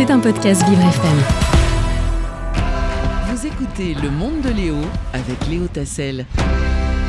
[0.00, 1.18] C'est un podcast Vivre FM.
[3.28, 4.76] Vous écoutez Le Monde de Léo
[5.12, 6.24] avec Léo Tassel.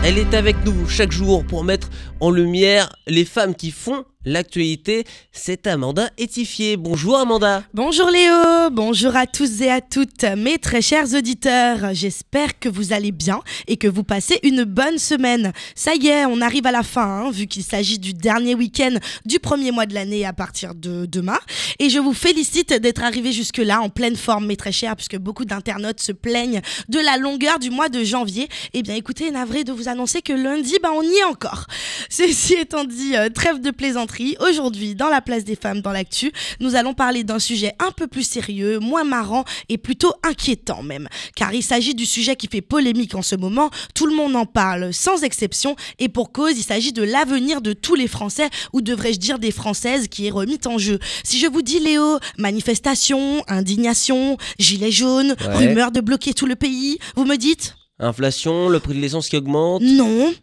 [0.03, 5.05] Elle est avec nous chaque jour pour mettre en lumière les femmes qui font l'actualité.
[5.31, 6.77] C'est Amanda Étifier.
[6.77, 7.63] Bonjour Amanda.
[7.73, 11.93] Bonjour Léo, bonjour à tous et à toutes mes très chers auditeurs.
[11.93, 15.51] J'espère que vous allez bien et que vous passez une bonne semaine.
[15.75, 18.95] Ça y est, on arrive à la fin, hein, vu qu'il s'agit du dernier week-end
[19.25, 21.39] du premier mois de l'année à partir de demain.
[21.79, 25.45] Et je vous félicite d'être arrivé jusque-là en pleine forme, mes très chers, puisque beaucoup
[25.45, 28.47] d'internautes se plaignent de la longueur du mois de janvier.
[28.73, 31.65] Eh bien écoutez, navré de vous annoncer que lundi, bah, on y est encore.
[32.09, 34.10] Ceci étant dit, euh, trêve de plaisanterie.
[34.39, 38.07] Aujourd'hui, dans la place des femmes dans l'actu, nous allons parler d'un sujet un peu
[38.07, 41.07] plus sérieux, moins marrant et plutôt inquiétant même.
[41.35, 43.69] Car il s'agit du sujet qui fait polémique en ce moment.
[43.95, 45.75] Tout le monde en parle, sans exception.
[45.99, 49.51] Et pour cause, il s'agit de l'avenir de tous les Français, ou devrais-je dire des
[49.51, 50.99] Françaises, qui est remis en jeu.
[51.23, 55.67] Si je vous dis, Léo, manifestation, indignation, gilet jaune, Ouais.
[55.67, 57.75] rumeur de bloquer tout le pays, vous me dites?
[57.99, 59.81] Inflation, le prix de l'essence qui augmente?
[59.81, 60.33] non.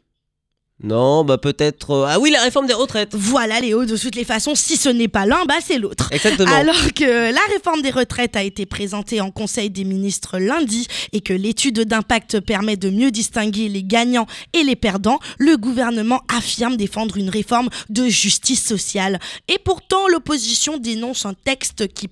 [0.81, 1.91] Non, bah peut-être.
[1.91, 3.13] euh, Ah oui, la réforme des retraites.
[3.13, 6.09] Voilà, Léo, de toutes les façons, si ce n'est pas l'un, bah c'est l'autre.
[6.13, 6.53] Exactement.
[6.55, 11.21] Alors que la réforme des retraites a été présentée en Conseil des ministres lundi et
[11.21, 16.77] que l'étude d'impact permet de mieux distinguer les gagnants et les perdants, le gouvernement affirme
[16.77, 19.19] défendre une réforme de justice sociale.
[19.49, 22.07] Et pourtant, l'opposition dénonce un texte qui,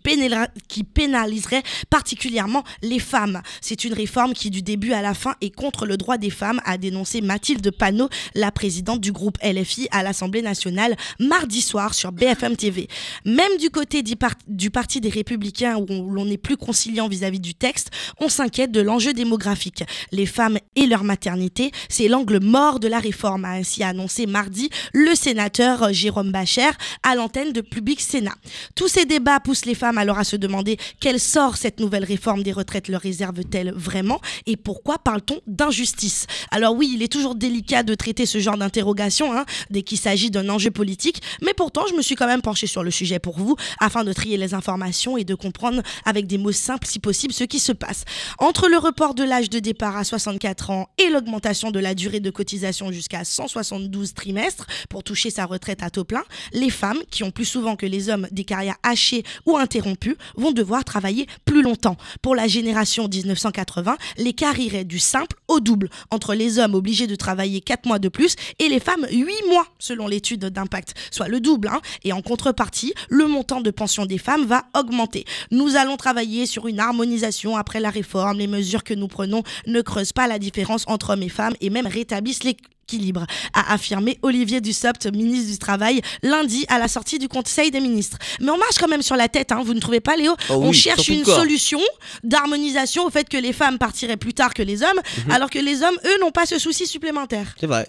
[0.85, 3.43] pénaliserait particulièrement les femmes.
[3.61, 6.61] C'est une réforme qui, du début à la fin, est contre le droit des femmes,
[6.65, 12.11] a dénoncé Mathilde Panot, la présidente du groupe LFI à l'Assemblée nationale, mardi soir sur
[12.11, 12.89] BFM TV.
[13.27, 17.07] Même du côté du, par- du Parti des Républicains, où on- l'on est plus conciliant
[17.07, 19.85] vis-à-vis du texte, on s'inquiète de l'enjeu démographique.
[20.11, 24.71] Les femmes et leur maternité, c'est l'angle mort de la réforme, a ainsi annoncé mardi
[24.95, 26.71] le sénateur Jérôme Bacher
[27.03, 28.35] à l'antenne de Public Sénat.
[28.75, 32.43] Tous ces débats poussent les femmes alors à se demander quel sort cette nouvelle réforme
[32.43, 36.27] des retraites leur réserve-t-elle vraiment et pourquoi parle-t-on d'injustice?
[36.51, 40.31] Alors oui, il est toujours délicat de traiter ce genre d'interrogation hein, dès qu'il s'agit
[40.31, 43.39] d'un enjeu politique, mais pourtant je me suis quand même penchée sur le sujet pour
[43.39, 47.33] vous afin de trier les informations et de comprendre avec des mots simples si possible
[47.33, 48.05] ce qui se passe.
[48.39, 52.21] Entre le report de l'âge de départ à 64 ans et l'augmentation de la durée
[52.21, 57.25] de cotisation jusqu'à 172 trimestres pour toucher sa retraite à taux plein, les femmes, qui
[57.25, 61.63] ont plus souvent que les hommes des carrières hachées ou interrompues, vont devoir travailler plus
[61.63, 61.97] longtemps.
[62.23, 67.17] Pour la génération 1980, l'écart irait du simple au double entre les hommes obligés de
[67.17, 71.41] travailler 4 mois de plus et les femmes 8 mois selon l'étude d'impact, soit le
[71.41, 71.69] double.
[71.69, 71.81] hein.
[72.05, 75.25] Et en contrepartie, le montant de pension des femmes va augmenter.
[75.51, 78.39] Nous allons travailler sur une harmonisation après la réforme.
[78.39, 81.71] Les mesures que nous prenons ne creusent pas la différence entre hommes et femmes et
[81.71, 82.45] même rétablissent
[82.87, 87.81] l'équilibre, a affirmé Olivier Dussopt, ministre du Travail, lundi à la sortie du Conseil des
[87.81, 88.19] ministres.
[88.41, 90.55] Mais on marche quand même sur la tête, hein, vous ne trouvez pas Léo Oh
[90.55, 91.81] On oui, cherche une solution
[92.23, 95.83] d'harmonisation au fait que les femmes partiraient plus tard que les hommes, alors que les
[95.83, 97.55] hommes, eux, n'ont pas ce souci supplémentaire.
[97.59, 97.89] C'est vrai.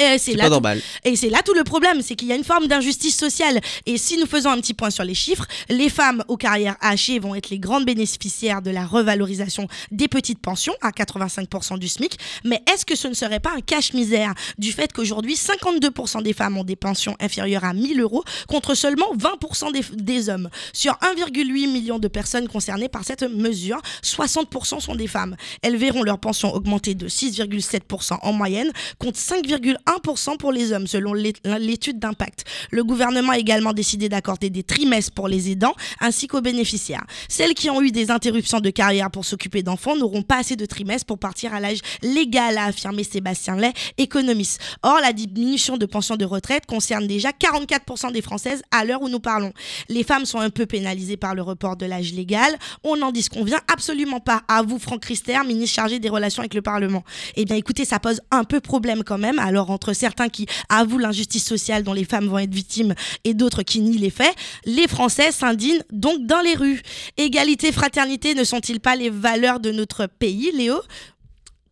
[0.00, 0.80] Et c'est C'est là pas tout- normal.
[1.04, 3.60] et c'est là tout le problème, c'est qu'il y a une forme d'injustice sociale.
[3.86, 7.18] Et si nous faisons un petit point sur les chiffres, les femmes aux carrières hachées
[7.18, 12.18] vont être les grandes bénéficiaires de la revalorisation des petites pensions à 85% du SMIC.
[12.44, 16.56] Mais est-ce que ce ne serait pas un cache-misère du fait qu'aujourd'hui, 52% des femmes
[16.56, 20.48] ont des pensions inférieures à 1000 euros contre seulement 20% des, des hommes?
[20.72, 25.36] Sur 1,8 million de personnes concernées par cette mesure, 60% sont des femmes.
[25.62, 31.12] Elles verront leur pension augmenter de 6,7% en moyenne contre 5,1% pour les hommes, selon
[31.14, 32.44] l'é- l'étude d'impact.
[32.70, 37.04] Le gouvernement a également décidé d'accorder des trimestres pour les aidants ainsi qu'aux bénéficiaires.
[37.28, 40.66] Celles qui ont eu des interruptions de carrière pour s'occuper d'enfants n'auront pas assez de
[40.66, 44.60] trimestres pour partir à l'âge légal, a affirmé Sébastien Lay, économiste.
[44.82, 49.08] Or, la diminution de pension de retraite concerne déjà 44% des Françaises à l'heure où
[49.08, 49.52] nous parlons.
[49.88, 52.56] Les femmes sont un peu pénalisées par le report de l'âge légal.
[52.84, 54.42] On n'en disconvient absolument pas.
[54.48, 57.04] À vous, Franck Rister, ministre chargé des relations avec le Parlement.
[57.36, 59.38] Eh bien, écoutez, ça pose un peu problème quand même.
[59.38, 62.94] Alors, entre certains qui avouent l'injustice sociale dont les femmes vont être victimes
[63.24, 66.82] et d'autres qui nient les faits, les Français s'indignent donc dans les rues.
[67.16, 70.80] Égalité, fraternité ne sont-ils pas les valeurs de notre pays, Léo?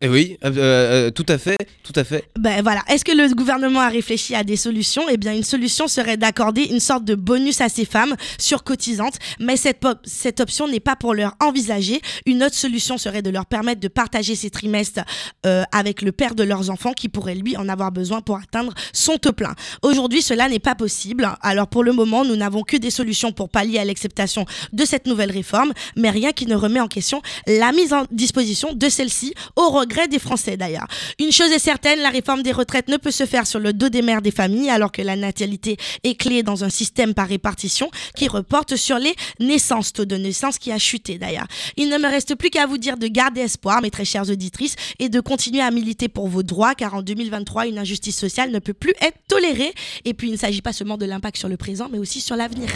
[0.01, 2.23] Eh oui, euh, euh, tout à fait, tout à fait.
[2.39, 2.81] Ben voilà.
[2.87, 5.03] Est-ce que le gouvernement a réfléchi à des solutions?
[5.11, 9.57] Eh bien, une solution serait d'accorder une sorte de bonus à ces femmes surcotisantes, mais
[9.57, 11.99] cette, cette option n'est pas pour leur envisager.
[12.25, 15.01] Une autre solution serait de leur permettre de partager ces trimestres
[15.45, 18.73] euh, avec le père de leurs enfants qui pourrait lui en avoir besoin pour atteindre
[18.93, 19.53] son taux plein.
[19.81, 21.29] Aujourd'hui, cela n'est pas possible.
[21.41, 25.07] Alors pour le moment, nous n'avons que des solutions pour pallier à l'acceptation de cette
[25.07, 29.33] nouvelle réforme, mais rien qui ne remet en question la mise en disposition de celle-ci
[29.57, 30.87] au regard gré des Français d'ailleurs.
[31.19, 33.89] Une chose est certaine, la réforme des retraites ne peut se faire sur le dos
[33.89, 37.89] des mères des familles alors que la natalité est clé dans un système par répartition
[38.15, 41.47] qui reporte sur les naissances, taux de naissance qui a chuté d'ailleurs.
[41.75, 44.75] Il ne me reste plus qu'à vous dire de garder espoir, mes très chères auditrices,
[44.99, 48.59] et de continuer à militer pour vos droits car en 2023, une injustice sociale ne
[48.59, 49.73] peut plus être tolérée.
[50.05, 52.35] Et puis il ne s'agit pas seulement de l'impact sur le présent mais aussi sur
[52.35, 52.69] l'avenir.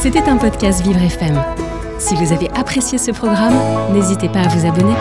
[0.00, 1.42] C'était un podcast Vivre FM.
[1.98, 3.58] Si vous avez apprécié ce programme,
[3.92, 4.94] n'hésitez pas à vous abonner.